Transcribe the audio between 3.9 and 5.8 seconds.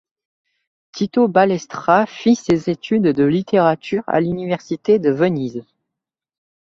à l’Université de Venise.